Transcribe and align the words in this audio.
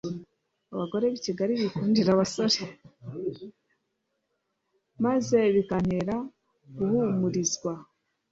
maze 5.05 5.37
bikantera 5.55 6.15
guhumurizwa 6.77 7.71